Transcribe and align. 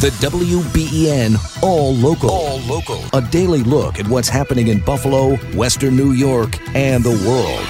The 0.00 0.10
WBEN 0.10 1.62
All 1.62 1.94
Local. 1.94 2.30
All 2.30 2.58
Local. 2.60 3.02
A 3.14 3.22
daily 3.30 3.62
look 3.62 3.98
at 3.98 4.06
what's 4.06 4.28
happening 4.28 4.68
in 4.68 4.80
Buffalo, 4.80 5.36
Western 5.56 5.96
New 5.96 6.12
York, 6.12 6.58
and 6.76 7.02
the 7.02 7.12
world. 7.26 7.66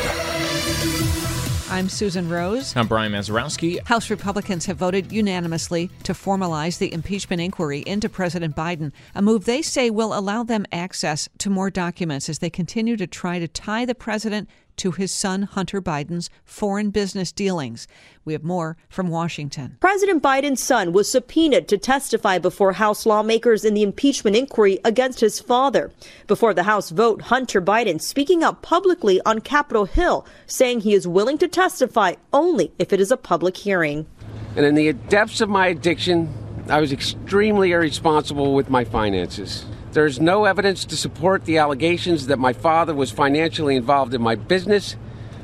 I'm 1.70 1.88
Susan 1.88 2.28
Rose. 2.28 2.74
I'm 2.74 2.88
Brian 2.88 3.12
Mazurowski. 3.12 3.80
House 3.86 4.10
Republicans 4.10 4.66
have 4.66 4.76
voted 4.76 5.12
unanimously 5.12 5.88
to 6.02 6.14
formalize 6.14 6.78
the 6.78 6.92
impeachment 6.92 7.40
inquiry 7.40 7.84
into 7.86 8.08
President 8.08 8.56
Biden, 8.56 8.90
a 9.14 9.22
move 9.22 9.44
they 9.44 9.62
say 9.62 9.88
will 9.88 10.12
allow 10.12 10.42
them 10.42 10.66
access 10.72 11.28
to 11.38 11.48
more 11.48 11.70
documents 11.70 12.28
as 12.28 12.40
they 12.40 12.50
continue 12.50 12.96
to 12.96 13.06
try 13.06 13.38
to 13.38 13.46
tie 13.46 13.84
the 13.84 13.94
president 13.94 14.48
to 14.76 14.92
his 14.92 15.12
son 15.12 15.42
Hunter 15.42 15.80
Biden's 15.80 16.30
foreign 16.44 16.90
business 16.90 17.32
dealings. 17.32 17.86
We 18.24 18.32
have 18.32 18.44
more 18.44 18.76
from 18.88 19.08
Washington. 19.08 19.76
President 19.80 20.22
Biden's 20.22 20.62
son 20.62 20.92
was 20.92 21.10
subpoenaed 21.10 21.68
to 21.68 21.78
testify 21.78 22.38
before 22.38 22.72
House 22.72 23.06
lawmakers 23.06 23.64
in 23.64 23.74
the 23.74 23.82
impeachment 23.82 24.36
inquiry 24.36 24.78
against 24.84 25.20
his 25.20 25.40
father. 25.40 25.90
Before 26.26 26.54
the 26.54 26.64
House 26.64 26.90
vote, 26.90 27.22
Hunter 27.22 27.62
Biden 27.62 28.00
speaking 28.00 28.42
out 28.42 28.62
publicly 28.62 29.20
on 29.24 29.40
Capitol 29.40 29.84
Hill, 29.84 30.26
saying 30.46 30.80
he 30.80 30.94
is 30.94 31.06
willing 31.06 31.38
to 31.38 31.48
testify 31.48 32.14
only 32.32 32.72
if 32.78 32.92
it 32.92 33.00
is 33.00 33.10
a 33.10 33.16
public 33.16 33.56
hearing. 33.56 34.06
And 34.56 34.64
in 34.64 34.74
the 34.74 34.92
depths 34.92 35.40
of 35.40 35.48
my 35.48 35.68
addiction, 35.68 36.32
I 36.68 36.80
was 36.80 36.92
extremely 36.92 37.72
irresponsible 37.72 38.54
with 38.54 38.70
my 38.70 38.84
finances. 38.84 39.64
There's 39.96 40.20
no 40.20 40.44
evidence 40.44 40.84
to 40.84 40.94
support 40.94 41.46
the 41.46 41.56
allegations 41.56 42.26
that 42.26 42.38
my 42.38 42.52
father 42.52 42.94
was 42.94 43.10
financially 43.10 43.76
involved 43.76 44.12
in 44.12 44.20
my 44.20 44.34
business 44.34 44.94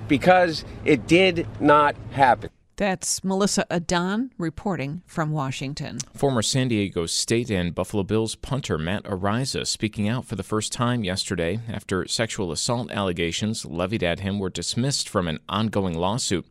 because 0.08 0.66
it 0.84 1.06
did 1.06 1.48
not 1.58 1.96
happen. 2.10 2.50
That's 2.76 3.24
Melissa 3.24 3.64
Adon 3.70 4.30
reporting 4.36 5.00
from 5.06 5.30
Washington. 5.30 6.00
Former 6.12 6.42
San 6.42 6.68
Diego 6.68 7.06
State 7.06 7.48
and 7.50 7.74
Buffalo 7.74 8.02
Bills 8.02 8.34
punter 8.34 8.76
Matt 8.76 9.04
Araiza 9.04 9.66
speaking 9.66 10.06
out 10.06 10.26
for 10.26 10.36
the 10.36 10.42
first 10.42 10.70
time 10.70 11.02
yesterday 11.02 11.60
after 11.66 12.06
sexual 12.06 12.52
assault 12.52 12.90
allegations 12.90 13.64
levied 13.64 14.02
at 14.02 14.20
him 14.20 14.38
were 14.38 14.50
dismissed 14.50 15.08
from 15.08 15.28
an 15.28 15.38
ongoing 15.48 15.94
lawsuit. 15.94 16.44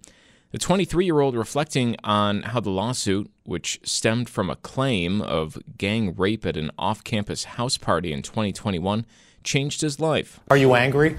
The 0.51 0.57
23 0.57 1.05
year 1.05 1.21
old 1.21 1.37
reflecting 1.37 1.95
on 2.03 2.41
how 2.41 2.59
the 2.59 2.71
lawsuit, 2.71 3.31
which 3.43 3.79
stemmed 3.83 4.27
from 4.27 4.49
a 4.49 4.57
claim 4.57 5.21
of 5.21 5.57
gang 5.77 6.13
rape 6.13 6.45
at 6.45 6.57
an 6.57 6.71
off 6.77 7.05
campus 7.05 7.45
house 7.45 7.77
party 7.77 8.11
in 8.11 8.21
2021, 8.21 9.05
changed 9.45 9.79
his 9.79 10.01
life. 10.01 10.41
Are 10.49 10.57
you 10.57 10.75
angry? 10.75 11.15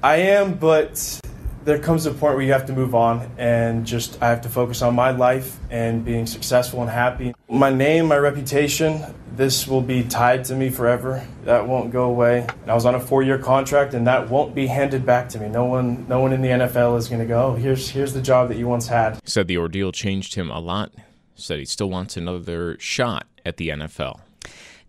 I 0.00 0.16
am, 0.16 0.54
but 0.54 1.20
there 1.64 1.78
comes 1.78 2.06
a 2.06 2.10
point 2.10 2.34
where 2.34 2.42
you 2.42 2.52
have 2.52 2.66
to 2.66 2.72
move 2.72 2.94
on 2.94 3.30
and 3.38 3.86
just 3.86 4.20
I 4.22 4.28
have 4.28 4.40
to 4.42 4.48
focus 4.48 4.82
on 4.82 4.94
my 4.94 5.10
life 5.10 5.58
and 5.70 6.04
being 6.04 6.26
successful 6.26 6.80
and 6.82 6.90
happy. 6.90 7.34
My 7.48 7.70
name, 7.70 8.06
my 8.06 8.16
reputation, 8.16 9.02
this 9.36 9.66
will 9.66 9.80
be 9.80 10.02
tied 10.02 10.44
to 10.46 10.54
me 10.54 10.70
forever. 10.70 11.26
That 11.44 11.66
won't 11.66 11.92
go 11.92 12.04
away. 12.04 12.46
I 12.66 12.74
was 12.74 12.84
on 12.84 12.94
a 12.94 13.00
4-year 13.00 13.38
contract 13.38 13.94
and 13.94 14.06
that 14.06 14.28
won't 14.28 14.54
be 14.54 14.66
handed 14.66 15.06
back 15.06 15.28
to 15.30 15.38
me. 15.38 15.48
No 15.48 15.64
one 15.64 16.06
no 16.08 16.20
one 16.20 16.32
in 16.32 16.42
the 16.42 16.48
NFL 16.48 16.98
is 16.98 17.08
going 17.08 17.20
to 17.20 17.26
go, 17.26 17.52
oh, 17.52 17.54
"Here's 17.54 17.88
here's 17.88 18.12
the 18.12 18.22
job 18.22 18.48
that 18.48 18.56
you 18.56 18.66
once 18.66 18.88
had." 18.88 19.26
Said 19.26 19.46
the 19.46 19.58
ordeal 19.58 19.92
changed 19.92 20.34
him 20.34 20.50
a 20.50 20.60
lot. 20.60 20.92
Said 21.34 21.58
he 21.58 21.64
still 21.64 21.90
wants 21.90 22.16
another 22.16 22.76
shot 22.78 23.26
at 23.44 23.56
the 23.56 23.68
NFL. 23.68 24.20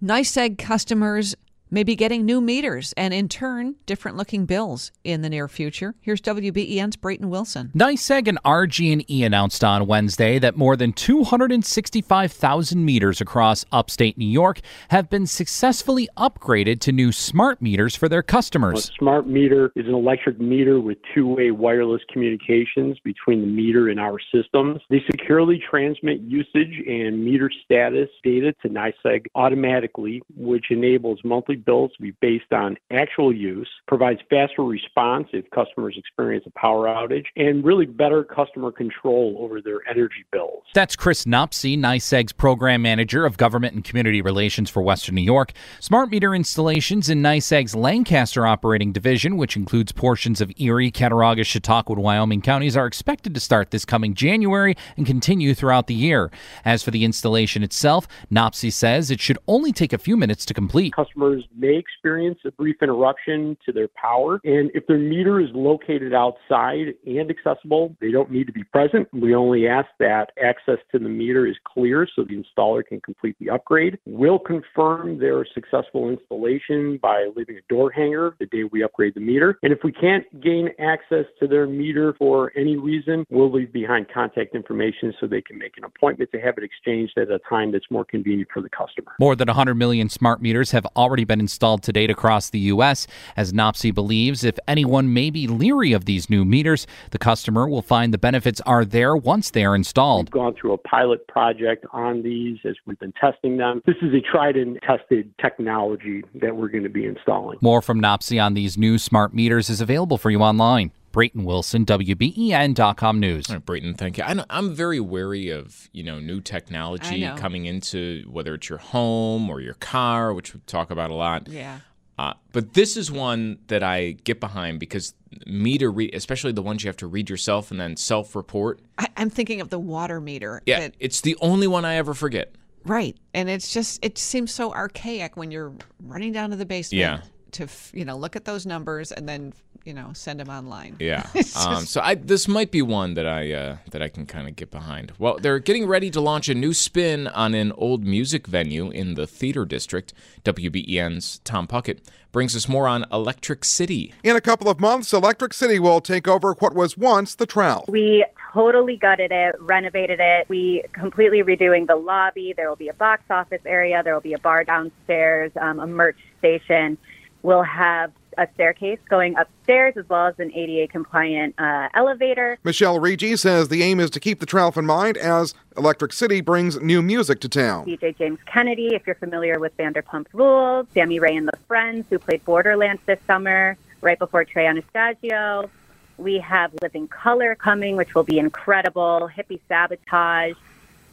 NYSEG 0.03 0.57
customers 0.57 1.33
may 1.73 1.83
be 1.83 1.95
getting 1.95 2.23
new 2.23 2.39
meters 2.39 2.93
and, 2.95 3.16
in 3.16 3.27
turn, 3.27 3.73
different 3.88 4.16
looking 4.16 4.45
bills 4.45 4.91
in 5.03 5.23
the 5.23 5.29
near 5.29 5.47
future. 5.47 5.95
Here's 6.02 6.21
WBEN's 6.21 6.95
Brayton 6.97 7.31
Wilson. 7.31 7.71
NYSEG 7.75 8.27
and 8.27 8.38
RG&E 8.43 9.23
announced 9.23 9.63
on 9.63 9.88
Wednesday 9.88 10.38
that 10.38 10.55
more 10.55 10.75
than 10.75 10.94
265,000 10.94 12.85
meters 12.85 13.19
across 13.19 13.66
upstate 13.71 14.19
New 14.19 14.27
York 14.27 14.59
have 14.89 15.09
been 15.09 15.25
successfully 15.25 16.07
upgraded 16.16 16.79
to 16.81 16.91
new 16.91 17.11
smart 17.11 17.59
meters 17.59 17.95
for 17.95 18.07
their 18.07 18.21
customers. 18.21 18.89
A 18.89 18.94
smart 18.99 19.28
meter 19.28 19.72
is 19.75 19.88
an 19.88 19.95
electric 19.95 20.40
meter 20.40 20.79
with 20.79 21.00
two-way 21.16 21.50
wireless 21.50 22.01
communications 22.11 23.00
between 23.03 23.41
the 23.41 23.47
meter 23.47 23.90
and 23.90 24.00
our 24.00 24.19
systems. 24.31 24.79
They 24.91 25.03
securely 25.09 25.59
transmit 25.69 26.22
usage 26.22 26.84
and 26.88 27.25
meter 27.25 27.50
status 27.66 28.09
data 28.23 28.53
to 28.61 28.69
NYSEG 28.69 29.25
automatically, 29.34 30.22
which 30.35 30.66
enables 30.69 31.19
monthly 31.23 31.55
bills 31.66 31.91
to 31.96 32.01
be 32.01 32.12
based 32.22 32.51
on 32.51 32.78
actual 32.91 33.34
use, 33.34 33.69
provides 33.88 34.19
faster 34.29 34.63
response 34.63 35.28
if 35.34 35.50
customers 35.51 35.96
experience 35.97 36.46
a 36.47 36.59
power 36.59 36.88
outage, 36.88 37.25
and 37.35 37.63
really 37.63 37.85
better 37.85 38.24
customer 38.24 38.72
control 38.72 39.38
over 39.40 39.62
their 39.62 39.79
energy 39.90 40.25
bills. 40.31 40.63
That's 40.73 40.96
Chris 40.96 41.25
Nopsey, 41.25 41.78
NYSEG's 41.78 42.34
program 42.34 42.81
manager 42.81 43.25
of 43.25 43.38
government 43.38 43.75
and 43.75 43.84
community 43.84 44.22
relations 44.22 44.69
for 44.69 44.81
Western 44.81 45.16
New 45.16 45.22
York. 45.22 45.53
Smart 45.79 46.09
meter 46.09 46.34
installations 46.35 47.09
in 47.09 47.22
NYSEG's 47.22 47.75
Lancaster 47.75 48.46
operating 48.46 48.91
division, 48.91 49.38
which 49.38 49.56
includes 49.56 49.91
portions 49.91 50.41
of 50.41 50.52
Erie, 50.57 50.91
Cattaraugus, 50.91 51.47
Chautauqua, 51.47 51.96
and 51.96 52.03
Wyoming 52.03 52.41
counties, 52.41 52.78
are 52.78 52.88
expected 52.88 53.34
to 53.34 53.40
start 53.40 53.72
this 53.72 53.85
coming 53.85 54.13
January 54.13 54.75
and 54.97 55.06
continue 55.06 55.53
throughout 55.53 55.88
the 55.88 55.94
year. 55.94 56.31
As 56.66 56.84
for 56.84 56.91
the 56.91 57.03
installation 57.03 57.63
itself, 57.63 58.07
Nopsey 58.31 58.72
says 58.72 59.12
it 59.12 59.19
should 59.19 59.38
only 59.47 59.72
take 59.72 59.94
a 59.94 59.97
few 59.97 60.18
minutes 60.18 60.46
to 60.46 60.53
complete. 60.53 60.94
Customers 60.94 61.44
may 61.56 61.75
experience 61.75 62.40
a 62.46 62.52
brief 62.52 62.78
interruption 62.81 63.58
to 63.66 63.72
their 63.72 63.88
power. 63.90 64.40
And 64.44 64.72
if 64.74 64.86
their 64.88 64.97
meter 64.97 65.40
is 65.40 65.50
located 65.53 66.14
outside 66.14 66.94
and 67.06 67.30
accessible, 67.30 67.96
they 68.02 68.12
don't 68.12 68.31
need 68.31 68.47
to 68.47 68.53
be 68.53 68.64
present. 68.64 69.08
We 69.14 69.36
only 69.36 69.68
ask 69.68 69.88
that 70.00 70.31
access 70.41 70.78
to 70.91 71.00
the 71.00 71.09
meter 71.09 71.47
is 71.47 71.56
clear 71.66 72.08
so 72.16 72.24
the 72.24 72.41
installer 72.44 72.86
can 72.86 73.02
complete 73.02 73.36
the 73.40 73.50
upgrade. 73.50 73.97
We'll 74.06 74.40
confirm 74.40 75.19
their 75.19 75.46
successful 75.53 76.09
installation 76.09 76.97
by 77.02 77.30
leaving 77.36 77.58
a 77.58 77.74
door 77.74 77.91
hanger 77.91 78.35
the 78.40 78.46
day 78.47 78.64
we 78.64 78.84
upgrade 78.84 79.16
the 79.16 79.22
meter. 79.22 79.58
And 79.64 79.72
if 79.72 79.80
we 79.84 79.91
can't 79.91 80.25
gain 80.41 80.70
access 80.80 81.25
to 81.40 81.47
their 81.47 81.68
meter 81.68 82.14
for 82.18 82.52
any 82.56 82.78
reason, 82.78 83.25
we'll 83.30 83.52
leave 83.52 83.72
behind 83.74 84.08
contact 84.14 84.56
information 84.56 85.14
so 85.20 85.28
they 85.28 85.41
can 85.41 85.58
make 85.58 85.78
an 85.78 85.84
appointment 85.84 86.31
to 86.31 86.40
have 86.40 86.58
it 86.58 86.64
exchanged 86.64 87.18
at 87.18 87.30
a 87.30 87.40
time 87.50 87.72
that's 87.72 87.90
more 87.90 88.06
convenient 88.06 88.50
for 88.53 88.62
the 88.62 88.70
customer. 88.70 89.12
More 89.20 89.35
than 89.35 89.47
100 89.47 89.75
million 89.75 90.09
smart 90.09 90.41
meters 90.41 90.72
have 90.72 90.85
already 90.96 91.24
been 91.24 91.32
installed 91.39 91.83
to 91.83 91.91
date 91.91 92.09
across 92.09 92.49
the 92.49 92.59
U.S. 92.59 93.07
As 93.35 93.53
Nopsey 93.53 93.94
believes, 93.94 94.44
if 94.44 94.57
anyone 94.67 95.13
may 95.13 95.29
be 95.29 95.47
leery 95.47 95.94
of 95.94 96.05
these 96.05 96.29
new 96.29 96.45
meters, 96.45 96.88
the 97.11 97.17
customer 97.17 97.67
will 97.67 97.81
find 97.81 98.13
the 98.13 98.17
benefits 98.17 98.61
are 98.61 98.85
there 98.85 99.16
once 99.16 99.51
they 99.51 99.66
are 99.66 99.75
installed. 99.75 100.27
We've 100.27 100.41
gone 100.41 100.55
through 100.55 100.73
a 100.73 100.77
pilot 100.77 101.27
project 101.27 101.85
on 101.91 102.23
these 102.23 102.59
as 102.66 102.75
we've 102.85 102.99
been 102.99 103.13
testing 103.19 103.57
them. 103.57 103.81
This 103.85 103.97
is 104.01 104.13
a 104.13 104.22
tried 104.22 104.55
and 104.55 104.79
tested 104.81 105.33
technology 105.39 106.23
that 106.35 106.55
we're 106.55 106.69
going 106.69 106.83
to 106.83 106.89
be 106.89 107.05
installing. 107.05 107.59
More 107.61 107.81
from 107.81 108.01
Nopsey 108.01 108.43
on 108.43 108.53
these 108.53 108.77
new 108.77 108.97
smart 108.97 109.33
meters 109.33 109.69
is 109.69 109.81
available 109.81 110.17
for 110.17 110.29
you 110.29 110.39
online. 110.41 110.91
Brayton 111.13 111.46
Wilson, 111.46 111.85
WBEN.com 111.85 113.19
News. 113.19 113.50
All 113.50 113.56
right, 113.56 113.66
Brayton, 113.66 113.94
thank 113.94 114.18
you. 114.18 114.24
I 114.24 114.44
am 114.50 114.75
very 114.75 115.00
wary 115.00 115.50
of 115.50 115.88
you 115.94 116.03
know 116.03 116.19
new 116.19 116.41
technology 116.41 117.24
coming 117.38 117.66
into 117.66 118.25
whether 118.29 118.56
it's 118.56 118.68
your 118.68 118.79
home 118.79 119.50
or 119.50 119.62
your 119.62 119.75
car, 119.75 120.34
which 120.34 120.53
we 120.53 120.59
talk 120.66 120.91
about 120.91 121.12
a 121.12 121.13
lot. 121.13 121.47
Yeah. 121.47 121.79
Uh, 122.18 122.34
but 122.52 122.73
this 122.73 122.97
is 122.97 123.12
one 123.12 123.59
that 123.68 123.81
I 123.81 124.12
get 124.23 124.40
behind 124.40 124.79
because 124.79 125.13
meter, 125.46 125.91
re- 125.91 126.12
especially 126.13 126.52
the 126.52 126.62
ones 126.62 126.84
you 126.84 126.88
have 126.88 126.97
to 126.97 127.07
read 127.07 127.29
yourself 127.29 127.72
and 127.72 127.79
then 127.79 127.96
self-report. 127.96 128.81
I, 129.00 129.07
am 129.18 129.31
thinking 129.31 129.62
of 129.62 129.69
the 129.69 129.79
water 129.79 130.22
meter. 130.22 130.62
Yeah, 130.66 130.81
that, 130.81 130.96
it's 131.00 131.22
the 131.22 131.35
only 131.41 131.66
one 131.66 131.85
I 131.85 131.96
ever 131.96 132.13
forget. 132.13 132.53
Right, 132.85 133.16
and 133.34 133.50
it's 133.50 133.72
just 133.72 134.03
it 134.03 134.18
seems 134.18 134.52
so 134.52 134.73
archaic 134.73 135.38
when 135.38 135.52
you're 135.52 135.73
running 136.02 136.34
down 136.34 136.50
to 136.50 136.56
the 136.56 136.66
basement. 136.66 137.00
Yeah. 137.00 137.22
To 137.53 137.68
you 137.94 138.03
know 138.03 138.18
look 138.18 138.35
at 138.35 138.46
those 138.46 138.66
numbers 138.66 139.12
and 139.12 139.29
then 139.29 139.53
you 139.85 139.94
know 139.94 140.11
send 140.13 140.39
them 140.39 140.49
online. 140.49 140.95
Yeah. 140.99 141.27
um, 141.66 141.85
so 141.85 142.01
I 142.01 142.16
this 142.16 142.47
might 142.47 142.71
be 142.71 142.81
one 142.81 143.13
that 143.16 143.27
I 143.27 143.51
uh, 143.51 143.77
that 143.91 144.01
I 144.01 144.09
can 144.09 144.25
kind 144.25 144.47
of 144.47 144.55
get 144.55 144.71
behind. 144.71 145.13
Well, 145.17 145.38
they're 145.39 145.59
getting 145.59 145.88
ready 145.88 146.09
to 146.11 146.21
launch 146.21 146.49
a 146.49 146.53
new 146.53 146.73
spin 146.73 147.28
on 147.28 147.53
an 147.53 147.72
old 147.73 148.05
music 148.05 148.47
venue 148.47 148.90
in 148.90 149.16
the 149.16 149.28
Theater 149.28 149.66
District. 149.66 150.13
WBEN's 150.43 151.40
Tom 151.43 151.67
Puckett 151.67 151.99
brings 152.31 152.55
us 152.55 152.67
more 152.67 152.87
on 152.87 153.05
Electric 153.11 153.63
City. 153.63 154.13
In 154.23 154.35
a 154.35 154.41
couple 154.41 154.67
of 154.69 154.79
months, 154.79 155.13
Electric 155.13 155.53
City 155.53 155.79
will 155.79 156.02
take 156.02 156.28
over 156.28 156.53
what 156.55 156.73
was 156.73 156.97
once 156.97 157.35
the 157.35 157.46
Tralf. 157.46 157.87
We 157.87 158.25
totally 158.52 158.97
gutted 158.97 159.31
it, 159.31 159.55
renovated 159.59 160.19
it. 160.19 160.49
We 160.49 160.84
completely 160.93 161.43
redoing 161.43 161.87
the 161.87 161.96
lobby. 161.96 162.53
There 162.55 162.67
will 162.67 162.75
be 162.75 162.90
a 162.90 162.93
box 162.93 163.23
office 163.29 163.61
area. 163.66 164.02
There 164.03 164.13
will 164.13 164.22
be 164.22 164.34
a 164.34 164.40
bar 164.40 164.63
downstairs, 164.63 165.52
um, 165.61 165.79
a 165.79 165.87
merch 165.87 166.17
station. 166.40 166.97
We'll 167.43 167.63
have 167.63 168.11
a 168.38 168.47
staircase 168.53 169.00
going 169.09 169.35
upstairs 169.35 169.96
as 169.97 170.08
well 170.09 170.28
as 170.28 170.40
an 170.40 170.52
ADA 170.53 170.91
compliant 170.91 171.56
uh, 171.58 171.90
elevator. 171.94 172.58
Michelle 172.64 173.00
Ricci 173.00 173.35
says 173.35 173.70
the 173.70 173.84
aim 173.84 174.00
is 174.00 174.09
to 174.12 174.20
keep 174.20 174.40
the 174.40 174.46
Tralf 174.46 174.78
in 174.78 174.85
mind 174.85 175.18
as 175.18 175.53
Electric 175.78 176.14
City 176.14 176.41
brings 176.41 176.80
new 176.80 177.02
music 177.02 177.40
to 177.41 177.50
town. 177.50 177.85
DJ 177.85 178.18
James 178.18 178.40
Kennedy, 178.46 178.94
if 178.94 179.06
you're 179.06 179.16
familiar 179.16 179.59
with 179.59 179.76
Vanderpump 179.78 180.28
Rules, 180.34 180.88
Sammy 180.94 181.20
Rae 181.20 181.35
and 181.35 181.47
the 181.47 181.58
Friends, 181.68 182.06
who 182.09 182.20
played 182.20 182.44
Borderlands 182.46 183.02
this 183.06 183.20
summer, 183.26 183.78
right 184.02 184.20
before 184.20 184.46
Trey 184.46 184.68
Anastasio. 184.68 185.70
We 186.18 186.38
have 186.40 186.72
Living 186.82 187.08
Colour 187.08 187.56
coming, 187.56 187.96
which 187.96 188.14
will 188.14 188.24
be 188.24 188.38
incredible. 188.38 189.30
Hippie 189.35 189.59
Sabotage. 189.68 190.56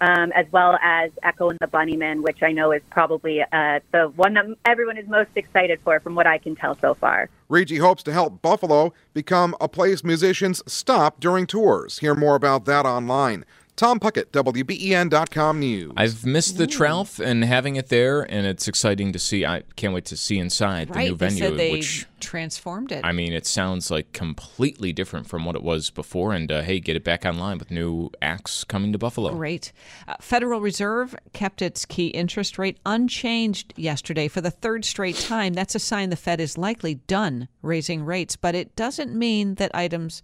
Um, 0.00 0.32
as 0.32 0.46
well 0.50 0.78
as 0.82 1.10
Echo 1.22 1.50
and 1.50 1.58
the 1.60 1.66
Bunnymen, 1.66 2.22
which 2.22 2.42
I 2.42 2.52
know 2.52 2.72
is 2.72 2.82
probably 2.90 3.42
uh, 3.42 3.80
the 3.92 4.12
one 4.16 4.34
that 4.34 4.46
everyone 4.64 4.96
is 4.96 5.08
most 5.08 5.30
excited 5.34 5.80
for, 5.82 6.00
from 6.00 6.14
what 6.14 6.26
I 6.26 6.38
can 6.38 6.56
tell 6.56 6.76
so 6.78 6.94
far. 6.94 7.28
Ricci 7.48 7.78
hopes 7.78 8.02
to 8.04 8.12
help 8.12 8.42
Buffalo 8.42 8.92
become 9.12 9.56
a 9.60 9.68
place 9.68 10.04
musicians 10.04 10.62
stop 10.66 11.20
during 11.20 11.46
tours. 11.46 11.98
Hear 11.98 12.14
more 12.14 12.36
about 12.36 12.64
that 12.66 12.86
online. 12.86 13.44
Tom 13.80 13.98
Puckett, 13.98 14.26
WBEN.com 14.32 15.58
News. 15.58 15.92
I've 15.96 16.26
missed 16.26 16.58
the 16.58 16.66
Tralf 16.66 17.18
and 17.18 17.42
having 17.42 17.76
it 17.76 17.88
there, 17.88 18.20
and 18.20 18.46
it's 18.46 18.68
exciting 18.68 19.10
to 19.12 19.18
see. 19.18 19.46
I 19.46 19.62
can't 19.74 19.94
wait 19.94 20.04
to 20.04 20.18
see 20.18 20.36
inside 20.38 20.94
right, 20.94 21.04
the 21.04 21.08
new 21.08 21.16
venue. 21.16 21.38
Said 21.38 21.56
they 21.56 21.72
which 21.72 22.06
transformed 22.20 22.92
it. 22.92 23.02
I 23.06 23.12
mean, 23.12 23.32
it 23.32 23.46
sounds 23.46 23.90
like 23.90 24.12
completely 24.12 24.92
different 24.92 25.28
from 25.28 25.46
what 25.46 25.56
it 25.56 25.62
was 25.62 25.88
before. 25.88 26.34
And 26.34 26.52
uh, 26.52 26.60
hey, 26.60 26.78
get 26.78 26.94
it 26.94 27.04
back 27.04 27.24
online 27.24 27.56
with 27.56 27.70
new 27.70 28.10
acts 28.20 28.64
coming 28.64 28.92
to 28.92 28.98
Buffalo. 28.98 29.34
Great. 29.34 29.72
Uh, 30.06 30.16
Federal 30.20 30.60
Reserve 30.60 31.16
kept 31.32 31.62
its 31.62 31.86
key 31.86 32.08
interest 32.08 32.58
rate 32.58 32.78
unchanged 32.84 33.72
yesterday 33.78 34.28
for 34.28 34.42
the 34.42 34.50
third 34.50 34.84
straight 34.84 35.16
time. 35.16 35.54
That's 35.54 35.74
a 35.74 35.78
sign 35.78 36.10
the 36.10 36.16
Fed 36.16 36.38
is 36.38 36.58
likely 36.58 36.96
done 36.96 37.48
raising 37.62 38.04
rates, 38.04 38.36
but 38.36 38.54
it 38.54 38.76
doesn't 38.76 39.14
mean 39.14 39.54
that 39.54 39.74
items 39.74 40.22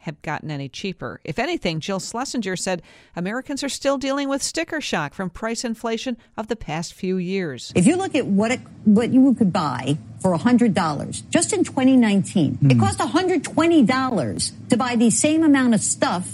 have 0.00 0.20
gotten 0.22 0.50
any 0.50 0.68
cheaper. 0.68 1.20
If 1.24 1.38
anything, 1.38 1.80
Jill 1.80 2.00
Schlesinger 2.00 2.56
said 2.56 2.82
Americans 3.14 3.62
are 3.62 3.68
still 3.68 3.98
dealing 3.98 4.28
with 4.28 4.42
sticker 4.42 4.80
shock 4.80 5.14
from 5.14 5.30
price 5.30 5.64
inflation 5.64 6.16
of 6.36 6.48
the 6.48 6.56
past 6.56 6.94
few 6.94 7.16
years. 7.16 7.72
If 7.74 7.86
you 7.86 7.96
look 7.96 8.14
at 8.14 8.26
what 8.26 8.50
it, 8.50 8.60
what 8.84 9.10
you 9.10 9.34
could 9.34 9.52
buy 9.52 9.98
for 10.20 10.36
$100 10.36 11.30
just 11.30 11.52
in 11.52 11.64
2019, 11.64 12.58
mm. 12.62 12.72
it 12.72 12.78
cost 12.78 12.98
$120 12.98 14.68
to 14.68 14.76
buy 14.76 14.96
the 14.96 15.10
same 15.10 15.44
amount 15.44 15.74
of 15.74 15.80
stuff 15.80 16.28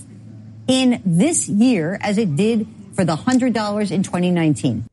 in 0.68 1.02
this 1.04 1.48
year 1.48 1.98
as 2.00 2.18
it 2.18 2.36
did 2.36 2.66
for 2.94 3.04
the 3.04 3.16
$100 3.16 3.90
in 3.90 4.02
2019. 4.02 4.84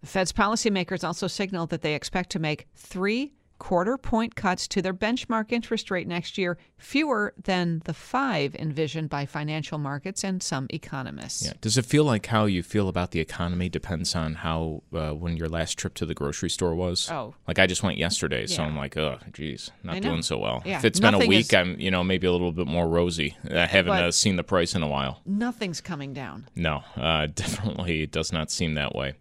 The 0.00 0.06
Fed's 0.06 0.32
policymakers 0.32 1.02
also 1.02 1.26
signaled 1.26 1.70
that 1.70 1.82
they 1.82 1.94
expect 1.94 2.30
to 2.30 2.38
make 2.38 2.66
three 2.74 3.32
quarter 3.58 3.96
point 3.96 4.34
cuts 4.34 4.68
to 4.68 4.82
their 4.82 4.94
benchmark 4.94 5.52
interest 5.52 5.90
rate 5.90 6.06
next 6.06 6.36
year, 6.38 6.58
fewer 6.76 7.34
than 7.42 7.82
the 7.84 7.94
five 7.94 8.54
envisioned 8.56 9.08
by 9.08 9.26
financial 9.26 9.78
markets 9.78 10.24
and 10.24 10.42
some 10.42 10.66
economists. 10.70 11.46
Yeah. 11.46 11.52
Does 11.60 11.78
it 11.78 11.86
feel 11.86 12.04
like 12.04 12.26
how 12.26 12.44
you 12.46 12.62
feel 12.62 12.88
about 12.88 13.12
the 13.12 13.20
economy 13.20 13.68
depends 13.68 14.14
on 14.14 14.34
how 14.34 14.82
uh, 14.92 15.12
when 15.12 15.36
your 15.36 15.48
last 15.48 15.78
trip 15.78 15.94
to 15.94 16.06
the 16.06 16.14
grocery 16.14 16.50
store 16.50 16.74
was? 16.74 17.10
Oh, 17.10 17.34
like 17.46 17.58
I 17.58 17.66
just 17.66 17.82
went 17.82 17.98
yesterday, 17.98 18.42
yeah. 18.42 18.56
so 18.56 18.62
I'm 18.64 18.76
like, 18.76 18.96
oh, 18.96 19.18
geez, 19.32 19.70
not 19.82 20.00
doing 20.02 20.22
so 20.22 20.38
well. 20.38 20.62
Yeah. 20.64 20.78
If 20.78 20.84
it's 20.84 21.00
Nothing 21.00 21.20
been 21.20 21.26
a 21.26 21.28
week, 21.28 21.46
is, 21.46 21.54
I'm 21.54 21.78
you 21.78 21.90
know 21.90 22.04
maybe 22.04 22.26
a 22.26 22.32
little 22.32 22.52
bit 22.52 22.66
more 22.66 22.88
rosy. 22.88 23.36
I 23.50 23.66
haven't 23.66 23.92
uh, 23.92 24.10
seen 24.10 24.36
the 24.36 24.44
price 24.44 24.74
in 24.74 24.82
a 24.82 24.88
while. 24.88 25.20
Nothing's 25.24 25.80
coming 25.80 26.12
down. 26.12 26.48
No, 26.56 26.82
uh, 26.96 27.26
definitely 27.34 28.02
it 28.02 28.12
does 28.12 28.32
not 28.32 28.50
seem 28.50 28.74
that 28.74 28.94
way. 28.94 29.14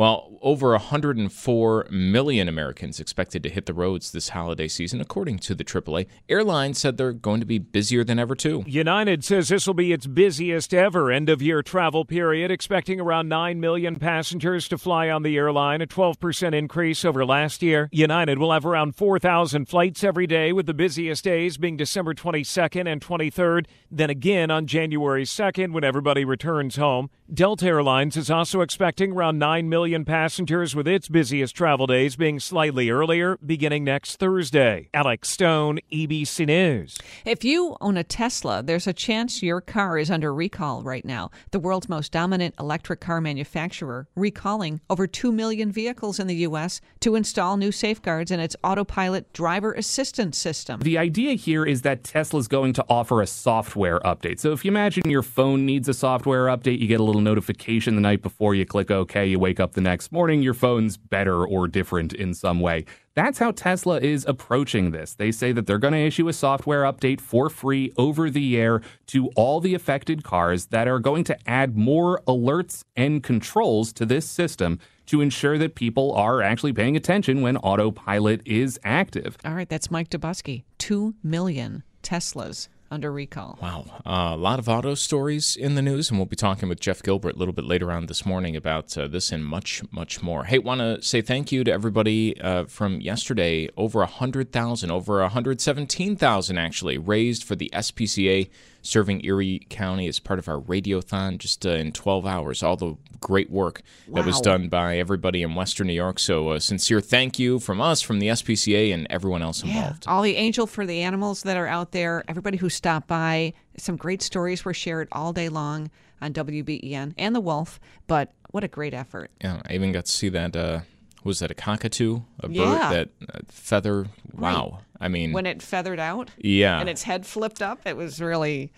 Well, 0.00 0.38
over 0.40 0.70
104 0.70 1.88
million 1.90 2.48
Americans 2.48 3.00
expected 3.00 3.42
to 3.42 3.50
hit 3.50 3.66
the 3.66 3.74
roads 3.74 4.12
this 4.12 4.30
holiday 4.30 4.66
season, 4.66 4.98
according 4.98 5.40
to 5.40 5.54
the 5.54 5.62
AAA. 5.62 6.06
Airlines 6.26 6.78
said 6.78 6.96
they're 6.96 7.12
going 7.12 7.40
to 7.40 7.46
be 7.46 7.58
busier 7.58 8.02
than 8.02 8.18
ever, 8.18 8.34
too. 8.34 8.64
United 8.66 9.22
says 9.22 9.50
this 9.50 9.66
will 9.66 9.74
be 9.74 9.92
its 9.92 10.06
busiest 10.06 10.72
ever 10.72 11.10
end 11.12 11.28
of 11.28 11.42
year 11.42 11.62
travel 11.62 12.06
period, 12.06 12.50
expecting 12.50 12.98
around 12.98 13.28
9 13.28 13.60
million 13.60 13.96
passengers 13.96 14.68
to 14.68 14.78
fly 14.78 15.10
on 15.10 15.22
the 15.22 15.36
airline, 15.36 15.82
a 15.82 15.86
12% 15.86 16.54
increase 16.54 17.04
over 17.04 17.26
last 17.26 17.62
year. 17.62 17.90
United 17.92 18.38
will 18.38 18.52
have 18.52 18.64
around 18.64 18.96
4,000 18.96 19.66
flights 19.68 20.02
every 20.02 20.26
day, 20.26 20.50
with 20.50 20.64
the 20.64 20.72
busiest 20.72 21.24
days 21.24 21.58
being 21.58 21.76
December 21.76 22.14
22nd 22.14 22.90
and 22.90 23.02
23rd, 23.02 23.66
then 23.90 24.08
again 24.08 24.50
on 24.50 24.66
January 24.66 25.24
2nd 25.24 25.74
when 25.74 25.84
everybody 25.84 26.24
returns 26.24 26.76
home. 26.76 27.10
Delta 27.32 27.66
Airlines 27.66 28.16
is 28.16 28.30
also 28.30 28.62
expecting 28.62 29.12
around 29.12 29.38
9 29.38 29.68
million 29.68 29.89
passengers, 30.04 30.74
with 30.74 30.86
its 30.88 31.08
busiest 31.08 31.54
travel 31.54 31.86
days 31.86 32.16
being 32.16 32.40
slightly 32.40 32.90
earlier, 32.90 33.38
beginning 33.44 33.84
next 33.84 34.16
Thursday. 34.16 34.88
Alex 34.94 35.28
Stone, 35.30 35.80
ABC 35.92 36.46
News. 36.46 36.98
If 37.24 37.44
you 37.44 37.76
own 37.80 37.96
a 37.96 38.04
Tesla, 38.04 38.62
there's 38.62 38.86
a 38.86 38.92
chance 38.92 39.42
your 39.42 39.60
car 39.60 39.98
is 39.98 40.10
under 40.10 40.32
recall 40.32 40.82
right 40.82 41.04
now. 41.04 41.30
The 41.50 41.58
world's 41.58 41.88
most 41.88 42.12
dominant 42.12 42.54
electric 42.58 43.00
car 43.00 43.20
manufacturer 43.20 44.08
recalling 44.14 44.80
over 44.88 45.06
2 45.06 45.32
million 45.32 45.72
vehicles 45.72 46.18
in 46.18 46.26
the 46.26 46.36
U.S. 46.36 46.80
to 47.00 47.14
install 47.14 47.56
new 47.56 47.72
safeguards 47.72 48.30
in 48.30 48.40
its 48.40 48.56
autopilot 48.62 49.32
driver 49.32 49.72
assistance 49.72 50.38
system. 50.38 50.80
The 50.80 50.98
idea 50.98 51.34
here 51.34 51.64
is 51.64 51.82
that 51.82 52.04
Tesla's 52.04 52.48
going 52.48 52.72
to 52.74 52.84
offer 52.88 53.20
a 53.20 53.26
software 53.26 54.00
update. 54.00 54.40
So 54.40 54.52
if 54.52 54.64
you 54.64 54.70
imagine 54.70 55.08
your 55.08 55.22
phone 55.22 55.66
needs 55.66 55.88
a 55.88 55.94
software 55.94 56.46
update, 56.46 56.78
you 56.78 56.86
get 56.86 57.00
a 57.00 57.04
little 57.04 57.20
notification 57.20 57.94
the 57.94 58.00
night 58.00 58.22
before 58.22 58.54
you 58.54 58.64
click 58.66 58.90
OK, 58.90 59.26
you 59.26 59.38
wake 59.38 59.60
up 59.60 59.69
the 59.72 59.80
next 59.80 60.12
morning, 60.12 60.42
your 60.42 60.54
phone's 60.54 60.96
better 60.96 61.46
or 61.46 61.68
different 61.68 62.12
in 62.12 62.34
some 62.34 62.60
way. 62.60 62.84
That's 63.14 63.38
how 63.38 63.50
Tesla 63.50 63.98
is 63.98 64.24
approaching 64.26 64.92
this. 64.92 65.14
They 65.14 65.32
say 65.32 65.52
that 65.52 65.66
they're 65.66 65.78
going 65.78 65.94
to 65.94 66.06
issue 66.06 66.28
a 66.28 66.32
software 66.32 66.82
update 66.82 67.20
for 67.20 67.50
free 67.50 67.92
over 67.96 68.30
the 68.30 68.56
air 68.56 68.82
to 69.08 69.28
all 69.36 69.60
the 69.60 69.74
affected 69.74 70.24
cars 70.24 70.66
that 70.66 70.88
are 70.88 71.00
going 71.00 71.24
to 71.24 71.48
add 71.48 71.76
more 71.76 72.22
alerts 72.26 72.82
and 72.96 73.22
controls 73.22 73.92
to 73.94 74.06
this 74.06 74.28
system 74.28 74.78
to 75.06 75.20
ensure 75.20 75.58
that 75.58 75.74
people 75.74 76.12
are 76.12 76.40
actually 76.40 76.72
paying 76.72 76.96
attention 76.96 77.42
when 77.42 77.56
autopilot 77.58 78.40
is 78.46 78.78
active. 78.84 79.36
All 79.44 79.54
right, 79.54 79.68
that's 79.68 79.90
Mike 79.90 80.08
Dobuski. 80.08 80.62
Two 80.78 81.14
million 81.22 81.82
Teslas 82.02 82.68
under 82.90 83.12
recall. 83.12 83.58
Wow. 83.62 83.84
Uh, 84.04 84.34
a 84.34 84.36
lot 84.36 84.58
of 84.58 84.68
auto 84.68 84.94
stories 84.94 85.56
in 85.56 85.76
the 85.76 85.82
news, 85.82 86.10
and 86.10 86.18
we'll 86.18 86.26
be 86.26 86.36
talking 86.36 86.68
with 86.68 86.80
Jeff 86.80 87.02
Gilbert 87.02 87.36
a 87.36 87.38
little 87.38 87.54
bit 87.54 87.64
later 87.64 87.92
on 87.92 88.06
this 88.06 88.26
morning 88.26 88.56
about 88.56 88.96
uh, 88.98 89.06
this 89.06 89.30
and 89.30 89.44
much, 89.44 89.82
much 89.92 90.22
more. 90.22 90.44
Hey, 90.44 90.58
want 90.58 90.80
to 90.80 91.00
say 91.00 91.22
thank 91.22 91.52
you 91.52 91.62
to 91.64 91.72
everybody 91.72 92.40
uh, 92.40 92.64
from 92.64 93.00
yesterday. 93.00 93.68
Over 93.76 94.00
100,000, 94.00 94.90
over 94.90 95.20
117,000 95.20 96.58
actually, 96.58 96.98
raised 96.98 97.44
for 97.44 97.54
the 97.54 97.70
SPCA 97.72 98.50
serving 98.82 99.24
Erie 99.24 99.66
County 99.68 100.08
as 100.08 100.18
part 100.18 100.38
of 100.38 100.48
our 100.48 100.60
radiothon 100.60 101.38
just 101.38 101.66
uh, 101.66 101.70
in 101.70 101.92
12 101.92 102.26
hours. 102.26 102.62
All 102.62 102.76
the 102.76 102.96
great 103.20 103.50
work 103.50 103.82
wow. 104.08 104.16
that 104.20 104.26
was 104.26 104.40
done 104.40 104.68
by 104.68 104.98
everybody 104.98 105.42
in 105.42 105.54
Western 105.54 105.86
New 105.86 105.92
York. 105.92 106.18
So, 106.18 106.52
a 106.52 106.56
uh, 106.56 106.58
sincere 106.58 107.00
thank 107.00 107.38
you 107.38 107.58
from 107.58 107.80
us, 107.80 108.00
from 108.00 108.18
the 108.18 108.28
SPCA, 108.28 108.92
and 108.92 109.06
everyone 109.10 109.42
else 109.42 109.62
involved. 109.62 110.04
Yeah. 110.06 110.12
All 110.12 110.22
the 110.22 110.36
Angel 110.36 110.66
for 110.66 110.86
the 110.86 111.00
Animals 111.02 111.42
that 111.42 111.56
are 111.56 111.66
out 111.66 111.92
there, 111.92 112.24
everybody 112.28 112.56
who 112.56 112.68
stopped 112.68 113.06
by. 113.06 113.52
Some 113.76 113.96
great 113.96 114.22
stories 114.22 114.64
were 114.64 114.74
shared 114.74 115.08
all 115.12 115.32
day 115.32 115.48
long 115.48 115.90
on 116.20 116.32
WBEN 116.32 117.14
and 117.16 117.34
The 117.34 117.40
Wolf, 117.40 117.80
but 118.06 118.32
what 118.50 118.64
a 118.64 118.68
great 118.68 118.94
effort. 118.94 119.30
Yeah, 119.40 119.62
I 119.68 119.74
even 119.74 119.92
got 119.92 120.06
to 120.06 120.12
see 120.12 120.28
that. 120.30 120.54
Uh, 120.54 120.80
was 121.24 121.40
that 121.40 121.50
a 121.50 121.54
cockatoo? 121.54 122.22
A 122.40 122.48
bird 122.48 122.56
yeah. 122.56 122.92
that 122.92 123.08
uh, 123.28 123.38
feather? 123.48 124.06
Wow. 124.32 124.70
Right. 124.72 124.82
I 125.00 125.08
mean, 125.08 125.32
when 125.32 125.46
it 125.46 125.62
feathered 125.62 125.98
out, 125.98 126.30
yeah, 126.38 126.78
and 126.78 126.88
its 126.88 127.02
head 127.02 127.26
flipped 127.26 127.62
up, 127.62 127.86
it 127.86 127.96
was 127.96 128.20
really. 128.20 128.72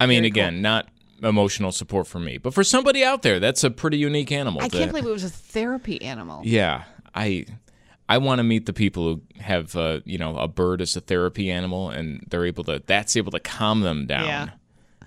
I 0.00 0.06
mean, 0.06 0.24
again, 0.24 0.54
cool. 0.54 0.62
not 0.62 0.88
emotional 1.22 1.72
support 1.72 2.06
for 2.06 2.18
me, 2.18 2.38
but 2.38 2.54
for 2.54 2.64
somebody 2.64 3.04
out 3.04 3.22
there, 3.22 3.38
that's 3.38 3.64
a 3.64 3.70
pretty 3.70 3.96
unique 3.96 4.32
animal. 4.32 4.62
I 4.62 4.68
can't 4.68 4.90
believe 4.90 5.06
it 5.06 5.10
was 5.10 5.24
a 5.24 5.30
therapy 5.30 6.02
animal. 6.02 6.42
Yeah, 6.44 6.84
I. 7.14 7.46
I 8.10 8.16
want 8.16 8.38
to 8.38 8.42
meet 8.42 8.64
the 8.64 8.72
people 8.72 9.02
who 9.04 9.22
have, 9.38 9.76
uh, 9.76 10.00
you 10.06 10.16
know, 10.16 10.38
a 10.38 10.48
bird 10.48 10.80
as 10.80 10.96
a 10.96 11.00
therapy 11.02 11.50
animal, 11.50 11.90
and 11.90 12.24
they're 12.30 12.46
able 12.46 12.64
to. 12.64 12.82
That's 12.86 13.18
able 13.18 13.32
to 13.32 13.38
calm 13.38 13.82
them 13.82 14.06
down. 14.06 14.26
Yeah 14.26 14.48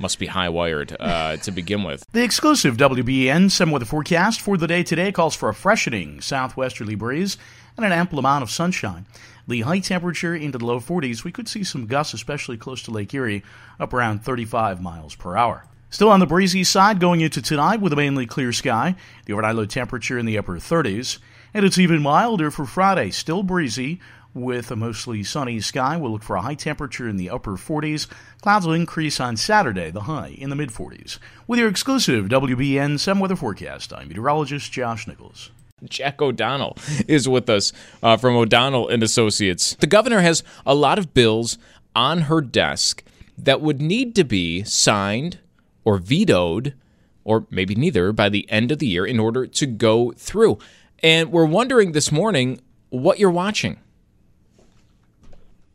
must 0.01 0.19
be 0.19 0.25
high 0.25 0.49
wired 0.49 0.95
uh, 0.99 1.37
to 1.37 1.51
begin 1.51 1.83
with. 1.83 2.05
The 2.11 2.23
exclusive 2.23 2.75
WBEN 2.75 3.51
summer 3.51 3.73
weather 3.73 3.85
forecast 3.85 4.41
for 4.41 4.57
the 4.57 4.67
day 4.67 4.83
today 4.83 5.11
calls 5.11 5.35
for 5.35 5.47
a 5.47 5.53
freshening 5.53 6.19
southwesterly 6.21 6.95
breeze 6.95 7.37
and 7.77 7.85
an 7.85 7.91
ample 7.91 8.19
amount 8.19 8.43
of 8.43 8.49
sunshine. 8.49 9.05
The 9.47 9.61
high 9.61 9.79
temperature 9.79 10.35
into 10.35 10.57
the 10.57 10.65
low 10.65 10.79
40s. 10.79 11.23
We 11.23 11.31
could 11.31 11.47
see 11.47 11.63
some 11.63 11.85
gusts, 11.85 12.13
especially 12.13 12.57
close 12.57 12.81
to 12.83 12.91
Lake 12.91 13.13
Erie, 13.13 13.43
up 13.79 13.93
around 13.93 14.23
35 14.23 14.81
miles 14.81 15.15
per 15.15 15.37
hour. 15.37 15.65
Still 15.89 16.09
on 16.09 16.19
the 16.19 16.25
breezy 16.25 16.63
side 16.63 16.99
going 16.99 17.21
into 17.21 17.41
tonight 17.41 17.81
with 17.81 17.91
a 17.91 17.97
mainly 17.97 18.25
clear 18.25 18.53
sky. 18.53 18.95
The 19.25 19.33
overnight 19.33 19.55
low 19.55 19.65
temperature 19.65 20.17
in 20.17 20.25
the 20.25 20.37
upper 20.37 20.55
30s. 20.55 21.19
And 21.53 21.65
it's 21.65 21.77
even 21.77 22.01
milder 22.01 22.49
for 22.49 22.65
Friday. 22.65 23.11
Still 23.11 23.43
breezy 23.43 23.99
with 24.33 24.71
a 24.71 24.75
mostly 24.75 25.23
sunny 25.23 25.59
sky. 25.59 25.97
We'll 25.97 26.11
look 26.11 26.23
for 26.23 26.35
a 26.35 26.41
high 26.41 26.55
temperature 26.55 27.07
in 27.07 27.17
the 27.17 27.29
upper 27.29 27.53
40s. 27.53 28.07
Clouds 28.41 28.65
will 28.65 28.73
increase 28.73 29.19
on 29.19 29.37
Saturday, 29.37 29.91
the 29.91 30.01
high 30.01 30.35
in 30.37 30.49
the 30.49 30.55
mid 30.55 30.69
40s. 30.69 31.17
With 31.47 31.59
your 31.59 31.69
exclusive 31.69 32.25
WBEN 32.25 32.99
7 32.99 33.21
weather 33.21 33.35
forecast, 33.35 33.93
I'm 33.93 34.07
meteorologist 34.07 34.71
Josh 34.71 35.07
Nichols. 35.07 35.51
Jack 35.83 36.21
O'Donnell 36.21 36.77
is 37.07 37.27
with 37.27 37.49
us 37.49 37.73
uh, 38.03 38.17
from 38.17 38.35
O'Donnell 38.35 38.87
and 38.87 39.01
Associates. 39.01 39.75
The 39.79 39.87
governor 39.87 40.21
has 40.21 40.43
a 40.65 40.75
lot 40.75 40.99
of 40.99 41.13
bills 41.13 41.57
on 41.95 42.21
her 42.21 42.41
desk 42.41 43.03
that 43.37 43.61
would 43.61 43.81
need 43.81 44.15
to 44.15 44.23
be 44.23 44.63
signed 44.63 45.39
or 45.83 45.97
vetoed, 45.97 46.75
or 47.23 47.47
maybe 47.49 47.75
neither, 47.75 48.11
by 48.11 48.29
the 48.29 48.49
end 48.51 48.71
of 48.71 48.79
the 48.79 48.87
year 48.87 49.05
in 49.05 49.19
order 49.19 49.47
to 49.47 49.65
go 49.65 50.11
through. 50.11 50.59
And 51.01 51.31
we're 51.31 51.45
wondering 51.45 51.93
this 51.93 52.11
morning 52.11 52.61
what 52.89 53.19
you're 53.19 53.31
watching. 53.31 53.79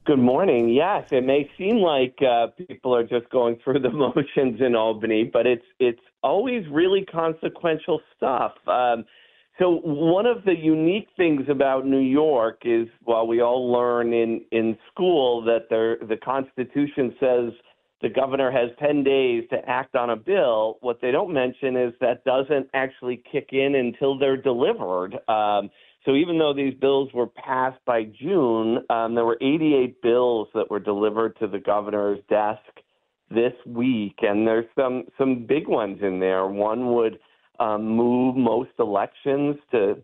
Good 0.06 0.20
morning. 0.20 0.68
Yes, 0.68 1.08
it 1.10 1.24
may 1.24 1.50
seem 1.58 1.78
like 1.78 2.16
uh, 2.22 2.46
people 2.68 2.94
are 2.94 3.02
just 3.02 3.28
going 3.30 3.56
through 3.64 3.80
the 3.80 3.90
motions 4.14 4.60
in 4.60 4.76
Albany, 4.76 5.24
but 5.24 5.48
it's 5.48 5.64
it's 5.80 6.00
always 6.22 6.62
really 6.70 7.04
consequential 7.04 8.00
stuff. 8.16 8.52
Um, 8.68 9.04
so 9.58 9.80
one 9.82 10.26
of 10.26 10.44
the 10.44 10.54
unique 10.54 11.08
things 11.16 11.42
about 11.48 11.86
New 11.86 11.98
York 11.98 12.62
is, 12.64 12.86
while 13.02 13.26
we 13.26 13.40
all 13.40 13.72
learn 13.72 14.12
in 14.12 14.44
in 14.52 14.78
school 14.92 15.42
that 15.42 15.68
the 15.70 15.96
the 16.06 16.16
Constitution 16.18 17.16
says 17.18 17.52
the 18.00 18.08
governor 18.08 18.52
has 18.52 18.70
10 18.78 19.02
days 19.02 19.42
to 19.50 19.56
act 19.68 19.96
on 19.96 20.10
a 20.10 20.16
bill, 20.16 20.76
what 20.82 21.00
they 21.00 21.10
don't 21.10 21.32
mention 21.32 21.76
is 21.76 21.92
that 22.00 22.22
doesn't 22.24 22.68
actually 22.74 23.22
kick 23.32 23.48
in 23.50 23.74
until 23.74 24.16
they're 24.16 24.36
delivered. 24.36 25.14
Um, 25.28 25.70
so 26.06 26.14
even 26.14 26.38
though 26.38 26.54
these 26.54 26.74
bills 26.74 27.10
were 27.12 27.26
passed 27.26 27.84
by 27.84 28.04
June, 28.04 28.78
um, 28.90 29.16
there 29.16 29.24
were 29.24 29.36
88 29.40 30.00
bills 30.00 30.48
that 30.54 30.70
were 30.70 30.78
delivered 30.78 31.36
to 31.40 31.48
the 31.48 31.58
governor's 31.58 32.20
desk 32.30 32.60
this 33.28 33.52
week, 33.66 34.14
and 34.22 34.46
there's 34.46 34.66
some 34.78 35.04
some 35.18 35.46
big 35.46 35.66
ones 35.66 35.98
in 36.02 36.20
there. 36.20 36.46
One 36.46 36.94
would 36.94 37.18
um, 37.58 37.84
move 37.84 38.36
most 38.36 38.70
elections 38.78 39.56
to 39.72 40.00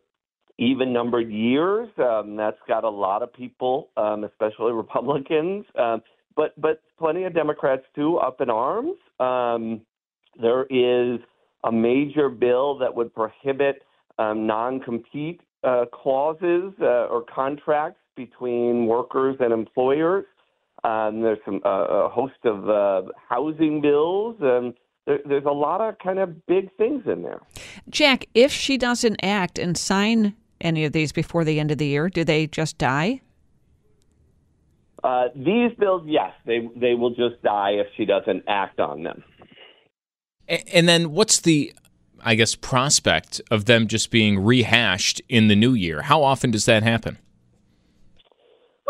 even 0.59 0.92
numbered 0.92 1.30
years. 1.30 1.88
Um, 1.99 2.35
that's 2.37 2.59
got 2.66 2.82
a 2.82 2.90
lot 2.90 3.23
of 3.23 3.32
people, 3.32 3.90
um, 3.97 4.25
especially 4.25 4.73
Republicans, 4.73 5.64
um, 5.78 6.02
but 6.35 6.61
but 6.61 6.82
plenty 6.99 7.23
of 7.25 7.32
Democrats 7.32 7.85
too 7.94 8.16
up 8.16 8.40
in 8.40 8.50
arms. 8.50 8.97
Um, 9.21 9.82
there 10.40 10.64
is 10.64 11.21
a 11.62 11.71
major 11.71 12.28
bill 12.28 12.76
that 12.78 12.92
would 12.92 13.14
prohibit 13.14 13.82
um, 14.18 14.49
non-compete 14.49 15.40
uh, 15.64 15.85
clauses 15.92 16.73
uh, 16.81 17.07
or 17.07 17.25
contracts 17.33 18.00
between 18.16 18.87
workers 18.87 19.37
and 19.40 19.52
employers. 19.52 20.25
Um, 20.85 21.21
there's 21.23 21.38
some 21.45 21.61
uh, 21.64 21.69
a 21.69 22.09
host 22.09 22.45
of 22.45 22.69
uh, 22.69 23.02
housing 23.28 23.81
bills. 23.81 24.37
and 24.40 24.75
there, 25.07 25.21
there's 25.26 25.45
a 25.45 25.52
lot 25.52 25.81
of 25.81 25.99
kind 25.99 26.19
of 26.19 26.45
big 26.47 26.75
things 26.76 27.02
in 27.07 27.23
there. 27.23 27.40
Jack, 27.88 28.26
if 28.35 28.52
she 28.52 28.76
doesn't 28.76 29.16
act 29.23 29.59
and 29.59 29.76
sign 29.76 30.35
any 30.61 30.85
of 30.85 30.92
these 30.92 31.12
before 31.12 31.45
the 31.45 31.59
end 31.59 31.71
of 31.71 31.78
the 31.78 31.87
year, 31.87 32.09
do 32.09 32.25
they 32.25 32.47
just 32.47 32.78
die? 32.78 33.21
Uh, 35.02 35.28
these 35.35 35.73
bills, 35.78 36.02
yes, 36.07 36.33
they 36.47 36.69
they 36.76 36.95
will 36.95 37.11
just 37.11 37.42
die 37.42 37.73
if 37.73 37.88
she 37.97 38.04
doesn't 38.04 38.45
act 38.47 38.78
on 38.78 39.02
them. 39.02 39.25
And 40.73 40.88
then 40.88 41.12
what's 41.12 41.40
the 41.40 41.73
I 42.23 42.35
guess, 42.35 42.55
prospect 42.55 43.41
of 43.50 43.64
them 43.67 43.87
just 43.87 44.11
being 44.11 44.38
rehashed 44.38 45.21
in 45.29 45.49
the 45.49 45.57
new 45.57 45.75
year? 45.75 46.02
How 46.02 46.23
often 46.23 46.50
does 46.50 46.64
that 46.67 46.83
happen? 46.83 47.19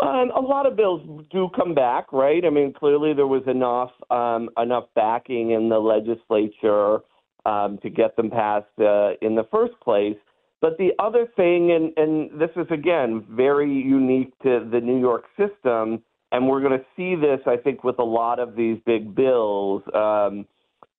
Um, 0.01 0.31
a 0.35 0.41
lot 0.41 0.65
of 0.65 0.75
bills 0.75 1.01
do 1.31 1.49
come 1.55 1.73
back, 1.73 2.11
right? 2.11 2.43
I 2.43 2.49
mean, 2.49 2.73
clearly 2.73 3.13
there 3.13 3.27
was 3.27 3.43
enough 3.47 3.91
um, 4.09 4.49
enough 4.57 4.85
backing 4.95 5.51
in 5.51 5.69
the 5.69 5.79
legislature 5.79 6.99
um, 7.45 7.77
to 7.83 7.89
get 7.89 8.15
them 8.15 8.29
passed 8.29 8.65
uh, 8.79 9.11
in 9.21 9.35
the 9.35 9.47
first 9.51 9.73
place. 9.81 10.17
But 10.61 10.77
the 10.77 10.91
other 10.97 11.27
thing, 11.35 11.71
and, 11.71 11.93
and 11.97 12.39
this 12.39 12.49
is 12.55 12.65
again 12.71 13.25
very 13.29 13.71
unique 13.71 14.33
to 14.43 14.67
the 14.71 14.79
New 14.79 14.99
York 14.99 15.25
system, 15.37 16.01
and 16.31 16.47
we're 16.47 16.61
going 16.61 16.79
to 16.79 16.85
see 16.95 17.15
this, 17.15 17.39
I 17.45 17.57
think, 17.57 17.83
with 17.83 17.99
a 17.99 18.03
lot 18.03 18.39
of 18.39 18.55
these 18.55 18.79
big 18.85 19.13
bills. 19.13 19.83
Um, 19.93 20.47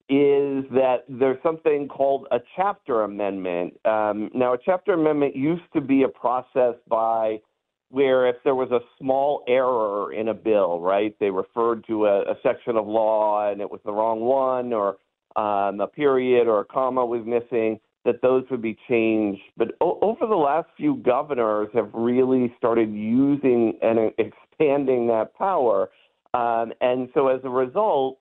is 0.08 0.64
that 0.70 1.04
there's 1.08 1.42
something 1.42 1.88
called 1.88 2.26
a 2.30 2.38
chapter 2.56 3.02
amendment. 3.02 3.74
Um, 3.86 4.30
now, 4.34 4.52
a 4.52 4.58
chapter 4.62 4.92
amendment 4.92 5.34
used 5.34 5.62
to 5.72 5.80
be 5.80 6.02
a 6.02 6.08
process 6.08 6.74
by 6.88 7.40
where 7.88 8.26
if 8.26 8.36
there 8.44 8.54
was 8.54 8.70
a 8.70 8.80
small 8.98 9.44
error 9.48 10.12
in 10.12 10.28
a 10.28 10.34
bill, 10.34 10.80
right, 10.80 11.16
they 11.20 11.30
referred 11.30 11.86
to 11.86 12.06
a, 12.06 12.22
a 12.22 12.34
section 12.42 12.76
of 12.76 12.86
law 12.86 13.50
and 13.50 13.60
it 13.60 13.70
was 13.70 13.80
the 13.84 13.92
wrong 13.92 14.20
one, 14.20 14.72
or 14.72 14.96
um, 15.36 15.80
a 15.80 15.86
period 15.86 16.48
or 16.48 16.60
a 16.60 16.64
comma 16.64 17.04
was 17.04 17.22
missing, 17.24 17.80
that 18.04 18.20
those 18.20 18.44
would 18.50 18.62
be 18.62 18.76
changed. 18.88 19.42
But 19.56 19.68
o- 19.80 19.98
over 20.02 20.26
the 20.26 20.34
last 20.34 20.68
few 20.76 20.96
governors 20.96 21.68
have 21.72 21.90
really 21.94 22.52
started 22.58 22.92
using 22.92 23.78
and 23.80 24.12
expanding 24.18 25.06
that 25.08 25.34
power. 25.34 25.90
Um, 26.34 26.72
and 26.80 27.08
so 27.14 27.28
as 27.28 27.40
a 27.44 27.48
result, 27.48 28.18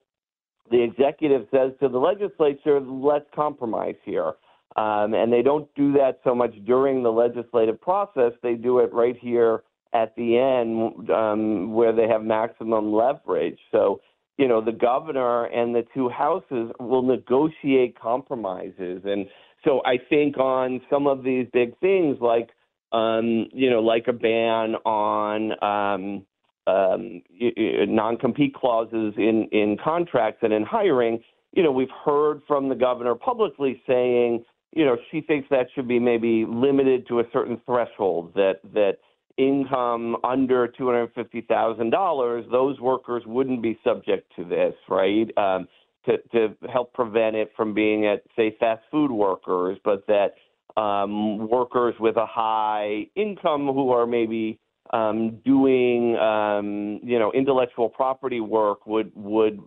the 0.72 0.82
executive 0.82 1.48
says 1.52 1.72
to 1.82 1.90
the 1.90 1.98
legislature, 1.98 2.80
let's 2.80 3.26
compromise 3.36 3.96
here. 4.04 4.34
Um, 4.76 5.14
and 5.14 5.32
they 5.32 5.44
don't 5.44 5.68
do 5.76 5.94
that 5.94 6.20
so 6.24 6.34
much 6.34 6.54
during 6.66 7.04
the 7.04 7.12
legislative 7.12 7.80
process. 7.80 8.32
They 8.42 8.56
do 8.56 8.80
it 8.80 8.92
right 8.92 9.16
here 9.20 9.64
at 9.94 10.16
the 10.16 10.38
end 10.38 11.12
um, 11.12 11.74
where 11.74 11.94
they 11.94 12.08
have 12.08 12.24
maximum 12.24 12.92
leverage. 12.92 13.60
So, 13.72 14.02
you 14.38 14.48
know, 14.48 14.62
the 14.62 14.72
governor 14.72 15.46
and 15.46 15.76
the 15.76 15.86
two 15.94 16.10
houses 16.10 16.72
will 16.80 17.04
negotiate 17.04 18.00
compromises. 18.00 19.04
And 19.06 19.28
so 19.64 19.82
I 19.86 19.98
think 20.10 20.38
on 20.38 20.82
some 20.90 21.06
of 21.06 21.24
these 21.24 21.46
big 21.54 21.78
things 21.80 22.18
like, 22.20 22.50
um, 22.92 23.48
you 23.54 23.70
know, 23.70 23.82
like 23.82 24.08
a 24.08 24.14
ban 24.14 24.76
on, 24.86 26.24
um, 26.68 27.22
non-compete 27.40 28.54
clauses 28.54 29.14
in 29.18 29.48
in 29.52 29.78
contracts 29.84 30.40
and 30.44 30.54
in 30.54 30.64
hiring, 30.64 31.22
you 31.52 31.64
know, 31.64 31.72
we've 31.72 31.88
heard 32.06 32.42
from 32.48 32.70
the 32.70 32.76
governor 32.76 33.16
publicly 33.16 33.82
saying, 33.86 34.44
you 34.72 34.86
know, 34.86 34.98
she 35.12 35.22
thinks 35.22 35.48
that 35.50 35.68
should 35.76 35.88
be 35.88 36.00
maybe 36.00 36.46
limited 36.48 37.08
to 37.08 37.20
a 37.20 37.24
certain 37.32 37.62
threshold 37.66 38.34
that 38.36 38.60
that 38.74 38.98
income 39.38 40.16
under 40.24 40.68
two 40.68 40.86
hundred 40.86 41.12
fifty 41.14 41.42
thousand 41.42 41.90
dollars, 41.90 42.46
those 42.52 42.80
workers 42.80 43.24
wouldn't 43.26 43.62
be 43.62 43.78
subject 43.84 44.32
to 44.36 44.44
this, 44.44 44.74
right? 44.90 45.30
Um, 45.38 45.68
to 46.06 46.18
to 46.32 46.56
help 46.72 46.94
prevent 46.94 47.36
it 47.36 47.52
from 47.56 47.74
being 47.74 48.06
at 48.06 48.24
say 48.36 48.56
fast 48.60 48.84
food 48.92 49.12
workers, 49.12 49.78
but 49.84 50.06
that 50.08 50.36
um, 50.80 51.48
workers 51.50 51.96
with 52.00 52.18
a 52.18 52.26
high 52.26 53.08
income 53.16 53.68
who 53.68 53.92
are 53.92 54.08
maybe 54.08 54.60
um, 54.92 55.40
doing 55.46 56.18
um, 56.18 57.00
you 57.04 57.20
know 57.20 57.32
intellectual 57.34 57.90
property 57.90 58.42
work 58.42 58.86
would 58.86 59.12
would 59.16 59.60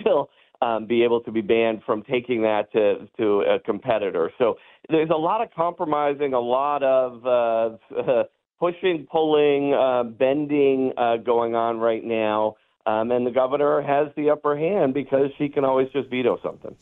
still 0.00 0.30
um, 0.60 0.86
be 0.86 1.02
able 1.02 1.20
to 1.20 1.32
be 1.32 1.40
banned 1.40 1.82
from 1.84 2.02
taking 2.02 2.42
that 2.42 2.72
to 2.72 3.08
to 3.18 3.40
a 3.42 3.58
competitor. 3.60 4.30
So 4.38 4.56
there's 4.88 5.10
a 5.10 5.18
lot 5.18 5.42
of 5.42 5.48
compromising, 5.54 6.34
a 6.34 6.40
lot 6.40 6.82
of 6.82 7.26
uh, 7.26 8.24
pushing, 8.60 9.06
pulling, 9.10 9.74
uh, 9.74 10.04
bending 10.04 10.92
uh, 10.96 11.16
going 11.16 11.54
on 11.54 11.78
right 11.78 12.04
now. 12.04 12.56
Um, 12.84 13.12
and 13.12 13.24
the 13.24 13.30
governor 13.30 13.80
has 13.80 14.08
the 14.16 14.30
upper 14.30 14.56
hand 14.56 14.92
because 14.92 15.30
she 15.38 15.48
can 15.48 15.64
always 15.64 15.88
just 15.92 16.10
veto 16.10 16.38
something. 16.42 16.74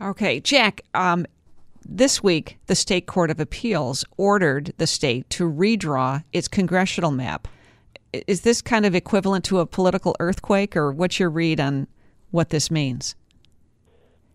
Okay, 0.00 0.40
Jack. 0.40 0.82
Um, 0.94 1.26
this 1.84 2.22
week, 2.22 2.58
the 2.66 2.74
State 2.74 3.06
Court 3.06 3.30
of 3.30 3.40
Appeals 3.40 4.04
ordered 4.16 4.72
the 4.78 4.86
state 4.86 5.28
to 5.30 5.50
redraw 5.50 6.22
its 6.32 6.48
congressional 6.48 7.10
map. 7.10 7.48
Is 8.12 8.42
this 8.42 8.60
kind 8.60 8.84
of 8.84 8.94
equivalent 8.94 9.44
to 9.46 9.60
a 9.60 9.66
political 9.66 10.16
earthquake, 10.20 10.76
or 10.76 10.92
what's 10.92 11.18
your 11.18 11.30
read 11.30 11.60
on 11.60 11.86
what 12.30 12.50
this 12.50 12.70
means? 12.70 13.14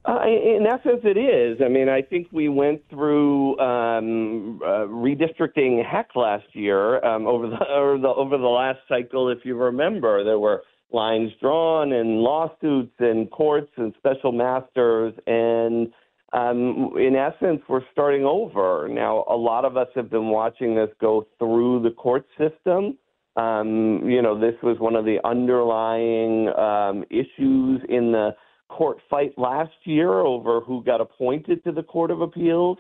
Uh, 0.08 0.22
in 0.28 0.68
essence, 0.68 1.02
it 1.04 1.18
is. 1.18 1.60
I 1.66 1.68
mean, 1.68 1.90
I 1.90 2.02
think 2.02 2.28
we 2.32 2.48
went 2.48 2.82
through 2.90 3.58
um, 3.60 4.62
uh, 4.64 4.86
redistricting 4.86 5.84
heck 5.84 6.16
last 6.16 6.46
year 6.54 7.04
um, 7.04 7.26
over 7.26 7.48
the, 7.48 7.58
over 7.70 7.98
the 7.98 8.10
over 8.10 8.38
the 8.38 8.44
last 8.48 8.80
cycle. 8.88 9.30
If 9.30 9.40
you 9.44 9.56
remember, 9.56 10.24
there 10.24 10.38
were 10.38 10.62
lines 10.92 11.32
drawn 11.42 11.92
and 11.92 12.20
lawsuits 12.20 12.94
and 13.00 13.30
courts 13.32 13.72
and 13.78 13.94
special 13.98 14.32
masters 14.32 15.14
and 15.26 15.92
um, 16.36 16.92
in 16.98 17.16
essence, 17.16 17.62
we're 17.70 17.86
starting 17.94 18.26
over. 18.26 18.90
Now, 18.92 19.24
a 19.30 19.36
lot 19.36 19.64
of 19.64 19.78
us 19.78 19.88
have 19.96 20.10
been 20.10 20.28
watching 20.30 20.76
this 20.76 20.90
go 21.00 21.26
through 21.40 21.84
the 21.84 21.92
court 21.92 22.26
system. 22.38 22.98
Um, 23.38 24.02
you 24.06 24.22
know, 24.22 24.38
this 24.40 24.56
was 24.62 24.78
one 24.80 24.96
of 24.96 25.06
the 25.06 25.18
underlying 25.24 26.50
um, 26.58 27.06
issues 27.10 27.82
in 27.88 28.12
the 28.12 28.32
court 28.70 28.98
fight 29.10 29.34
last 29.38 29.74
year 29.86 30.12
over 30.12 30.60
who 30.60 30.84
got 30.84 31.00
appointed 31.00 31.64
to 31.64 31.72
the 31.72 31.84
Court 31.84 32.12
of 32.12 32.22
Appeals. 32.22 32.78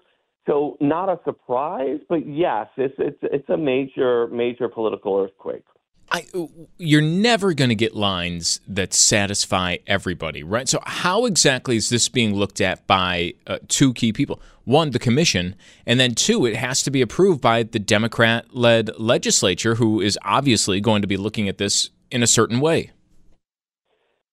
So, 0.47 0.77
not 0.81 1.09
a 1.09 1.19
surprise, 1.23 1.99
but 2.09 2.27
yes, 2.27 2.67
it's 2.77 2.93
it's 2.99 3.17
it's 3.23 3.49
a 3.49 3.57
major 3.57 4.27
major 4.27 4.69
political 4.69 5.17
earthquake. 5.17 5.65
I, 6.15 6.25
you're 6.77 7.01
never 7.01 7.53
going 7.53 7.67
to 7.67 7.75
get 7.75 7.93
lines 7.93 8.61
that 8.69 8.93
satisfy 8.93 9.77
everybody, 9.85 10.43
right? 10.43 10.69
So, 10.69 10.79
how 10.85 11.25
exactly 11.25 11.75
is 11.75 11.89
this 11.89 12.07
being 12.07 12.33
looked 12.33 12.61
at 12.61 12.87
by 12.87 13.33
uh, 13.47 13.59
two 13.67 13.93
key 13.93 14.13
people? 14.13 14.39
One, 14.63 14.91
the 14.91 14.99
commission, 14.99 15.55
and 15.85 15.99
then 15.99 16.15
two, 16.15 16.45
it 16.45 16.55
has 16.55 16.81
to 16.83 16.91
be 16.91 17.01
approved 17.01 17.41
by 17.41 17.63
the 17.63 17.79
Democrat 17.79 18.55
led 18.55 18.97
legislature, 18.97 19.75
who 19.75 19.99
is 19.99 20.17
obviously 20.23 20.79
going 20.79 21.01
to 21.01 21.07
be 21.07 21.17
looking 21.17 21.49
at 21.49 21.57
this 21.57 21.89
in 22.09 22.23
a 22.23 22.27
certain 22.27 22.61
way. 22.61 22.91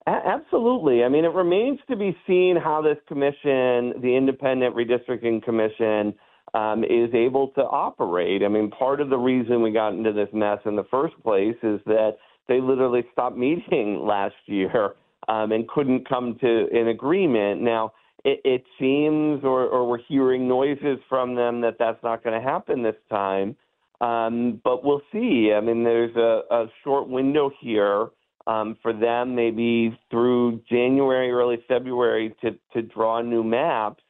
Absolutely. 0.06 1.02
I 1.02 1.08
mean, 1.08 1.24
it 1.24 1.32
remains 1.32 1.80
to 1.90 1.96
be 1.96 2.16
seen 2.28 2.56
how 2.62 2.80
this 2.80 2.98
commission, 3.08 4.00
the 4.00 4.14
Independent 4.16 4.76
Redistricting 4.76 5.42
Commission, 5.42 6.14
um, 6.54 6.84
is 6.84 7.12
able 7.14 7.48
to 7.48 7.62
operate. 7.62 8.42
I 8.42 8.48
mean, 8.48 8.70
part 8.70 9.00
of 9.00 9.08
the 9.08 9.18
reason 9.18 9.62
we 9.62 9.72
got 9.72 9.94
into 9.94 10.12
this 10.12 10.28
mess 10.32 10.58
in 10.66 10.76
the 10.76 10.84
first 10.90 11.14
place 11.22 11.56
is 11.62 11.80
that 11.86 12.16
they 12.48 12.60
literally 12.60 13.04
stopped 13.12 13.36
meeting 13.36 14.00
last 14.06 14.34
year 14.46 14.94
um, 15.28 15.52
and 15.52 15.66
couldn't 15.68 16.08
come 16.08 16.36
to 16.40 16.68
an 16.72 16.88
agreement. 16.88 17.62
Now, 17.62 17.92
it, 18.24 18.40
it 18.44 18.64
seems, 18.78 19.42
or, 19.44 19.66
or 19.66 19.88
we're 19.88 19.98
hearing 20.08 20.46
noises 20.46 20.98
from 21.08 21.34
them 21.34 21.60
that 21.62 21.76
that's 21.78 22.02
not 22.02 22.22
going 22.22 22.40
to 22.40 22.46
happen 22.46 22.82
this 22.82 22.96
time. 23.10 23.56
Um, 24.00 24.60
but 24.64 24.84
we'll 24.84 25.02
see. 25.12 25.52
I 25.56 25.60
mean, 25.60 25.84
there's 25.84 26.14
a, 26.16 26.42
a 26.50 26.66
short 26.82 27.08
window 27.08 27.52
here 27.60 28.08
um, 28.48 28.76
for 28.82 28.92
them, 28.92 29.34
maybe 29.36 29.96
through 30.10 30.60
January, 30.68 31.30
early 31.30 31.64
February, 31.68 32.34
to, 32.42 32.50
to 32.72 32.82
draw 32.82 33.22
new 33.22 33.44
maps. 33.44 34.02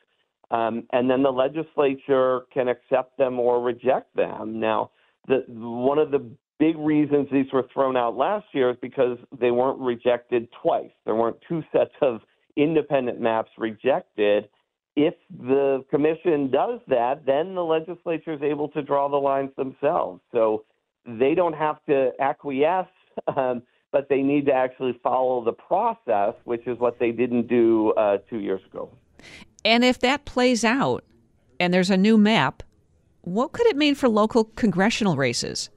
Um, 0.53 0.87
and 0.93 1.09
then 1.11 1.23
the 1.23 1.33
legislature 1.33 2.43
can 2.53 2.69
accept 2.69 3.17
them 3.17 3.41
or 3.41 3.63
reject 3.63 4.15
them. 4.15 4.61
Now, 4.61 4.91
the, 5.27 5.45
one 5.49 5.99
of 5.99 6.11
the 6.11 6.31
big 6.59 6.77
reasons 6.79 7.27
these 7.33 7.47
were 7.53 7.67
thrown 7.73 7.97
out 7.97 8.17
last 8.17 8.47
year 8.53 8.71
is 8.71 8.77
because 8.83 9.19
they 9.41 9.51
weren't 9.51 9.81
rejected 9.81 10.49
twice. 10.63 10.91
There 11.07 11.15
weren't 11.15 11.39
two 11.49 11.63
sets 11.73 11.95
of 12.03 12.21
independent 12.57 13.19
maps 13.21 13.51
rejected. 13.57 14.49
If 14.95 15.15
the 15.31 15.85
commission 15.91 16.51
does 16.51 16.81
that, 16.89 17.25
then 17.25 17.55
the 17.55 17.65
legislature 17.65 18.35
is 18.35 18.43
able 18.43 18.69
to 18.69 18.83
draw 18.83 19.09
the 19.09 19.17
lines 19.17 19.51
themselves. 19.57 20.21
So 20.33 20.65
they 21.07 21.35
don't 21.35 21.55
have 21.55 21.83
to 21.89 22.11
acquiesce, 22.21 22.87
um, 23.35 23.63
but 23.91 24.09
they 24.11 24.21
need 24.21 24.47
to 24.47 24.53
actually 24.53 25.01
follow 25.03 25.43
the 25.43 25.53
process, 25.53 26.35
which 26.45 26.67
is 26.67 26.79
what 26.79 26.99
they 26.99 27.11
didn't 27.11 27.49
do 27.49 27.93
uh, 27.93 28.19
two 28.29 28.39
years 28.39 28.61
ago. 28.71 28.91
And 29.65 29.85
if 29.85 29.99
that 30.01 30.25
plays 30.25 30.65
out 30.65 31.05
and 31.61 31.73
there's 31.73 31.91
a 31.91 31.97
new 31.97 32.19
map, 32.19 32.63
what 33.23 33.53
could 33.53 33.67
it 33.67 33.77
mean 33.77 33.95
for 33.95 34.09
local 34.09 34.45
congressional 34.45 35.17
races? 35.17 35.71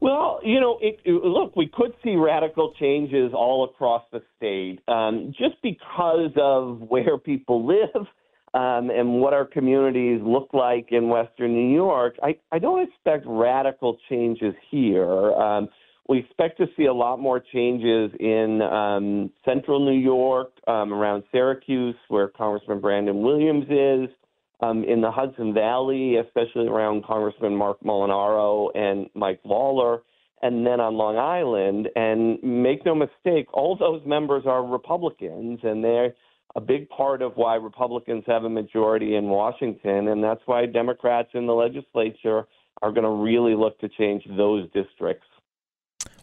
Well, 0.00 0.40
you 0.42 0.58
know, 0.60 0.78
it, 0.80 0.98
it, 1.04 1.12
look, 1.12 1.54
we 1.54 1.68
could 1.72 1.92
see 2.02 2.16
radical 2.16 2.72
changes 2.78 3.32
all 3.32 3.64
across 3.64 4.02
the 4.10 4.20
state 4.36 4.80
um, 4.88 5.32
just 5.38 5.62
because 5.62 6.32
of 6.36 6.80
where 6.88 7.18
people 7.18 7.66
live 7.66 8.06
um, 8.54 8.90
and 8.90 9.20
what 9.20 9.32
our 9.32 9.44
communities 9.44 10.20
look 10.22 10.48
like 10.52 10.88
in 10.90 11.08
Western 11.08 11.54
New 11.54 11.72
York. 11.72 12.16
I, 12.22 12.36
I 12.50 12.58
don't 12.58 12.82
expect 12.82 13.24
radical 13.26 13.96
changes 14.08 14.54
here. 14.70 15.32
Um, 15.34 15.68
we 16.08 16.18
expect 16.18 16.58
to 16.58 16.66
see 16.76 16.86
a 16.86 16.92
lot 16.92 17.20
more 17.20 17.40
changes 17.40 18.10
in 18.18 18.60
um, 18.62 19.30
central 19.44 19.84
New 19.84 19.98
York, 19.98 20.52
um, 20.66 20.92
around 20.92 21.22
Syracuse, 21.30 21.94
where 22.08 22.28
Congressman 22.28 22.80
Brandon 22.80 23.22
Williams 23.22 23.66
is, 23.70 24.14
um, 24.60 24.84
in 24.84 25.00
the 25.00 25.10
Hudson 25.10 25.54
Valley, 25.54 26.16
especially 26.16 26.66
around 26.66 27.04
Congressman 27.04 27.54
Marc 27.54 27.80
Molinaro 27.82 28.70
and 28.74 29.08
Mike 29.14 29.40
Lawler, 29.44 30.02
and 30.42 30.66
then 30.66 30.80
on 30.80 30.94
Long 30.94 31.16
Island. 31.18 31.88
And 31.94 32.42
make 32.42 32.84
no 32.84 32.94
mistake, 32.94 33.46
all 33.52 33.76
those 33.76 34.02
members 34.06 34.44
are 34.46 34.64
Republicans, 34.64 35.60
and 35.62 35.84
they're 35.84 36.14
a 36.54 36.60
big 36.60 36.88
part 36.88 37.22
of 37.22 37.32
why 37.36 37.54
Republicans 37.54 38.24
have 38.26 38.44
a 38.44 38.48
majority 38.48 39.16
in 39.16 39.26
Washington, 39.26 40.08
and 40.08 40.22
that's 40.22 40.42
why 40.46 40.66
Democrats 40.66 41.30
in 41.34 41.46
the 41.46 41.54
legislature 41.54 42.46
are 42.82 42.92
going 42.92 43.04
to 43.04 43.10
really 43.10 43.54
look 43.54 43.78
to 43.80 43.88
change 43.88 44.24
those 44.36 44.68
districts. 44.72 45.26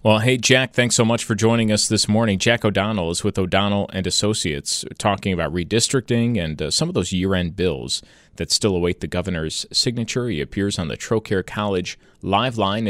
Well, 0.02 0.20
hey 0.20 0.38
Jack, 0.38 0.72
thanks 0.72 0.96
so 0.96 1.04
much 1.04 1.26
for 1.26 1.36
joining 1.36 1.74
us 1.74 1.90
this 1.90 2.08
morning. 2.08 2.40
Jack 2.40 2.64
O'Donnell 2.64 3.12
is 3.12 3.26
with 3.26 3.38
O'Donnell 3.38 3.90
and 3.92 4.08
Associates, 4.08 4.86
talking 4.98 5.34
about 5.34 5.54
redistricting 5.54 6.42
and 6.42 6.62
uh, 6.62 6.72
some 6.72 6.88
of 6.88 6.96
those 6.96 7.12
year-end 7.12 7.58
bills 7.58 8.02
that 8.38 8.50
still 8.50 8.78
await 8.78 9.02
the 9.02 9.08
governor's 9.08 9.66
signature. 9.74 10.30
He 10.30 10.40
appears 10.40 10.80
on 10.80 10.88
the 10.88 10.96
Trocaire 10.96 11.46
College 11.46 12.00
live 12.22 12.58
line. 12.58 12.86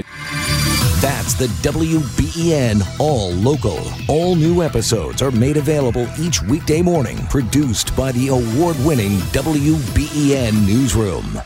That's 1.01 1.33
the 1.33 1.47
WBEN 1.63 2.99
All 2.99 3.31
Local. 3.31 3.79
All 4.07 4.35
new 4.35 4.61
episodes 4.61 5.23
are 5.23 5.31
made 5.31 5.57
available 5.57 6.07
each 6.19 6.43
weekday 6.43 6.83
morning, 6.83 7.17
produced 7.25 7.95
by 7.97 8.11
the 8.11 8.27
award-winning 8.27 9.17
WBEN 9.33 10.67
Newsroom. 10.67 11.41